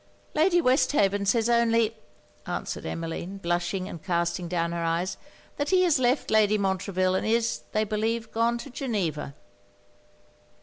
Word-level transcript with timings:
'Lady 0.33 0.59
Westhaven 0.59 1.27
says 1.27 1.47
only,' 1.47 1.95
answered 2.47 2.87
Emmeline, 2.87 3.37
blushing 3.37 3.87
and 3.87 4.01
casting 4.01 4.47
down 4.47 4.71
her 4.71 4.83
eyes, 4.83 5.15
'that 5.57 5.69
he 5.69 5.83
has 5.83 5.99
left 5.99 6.31
Lady 6.31 6.57
Montreville, 6.57 7.13
and 7.13 7.27
is, 7.27 7.61
they 7.71 7.83
believe, 7.83 8.31
gone 8.31 8.57
to 8.57 8.71
Geneva.' 8.71 9.35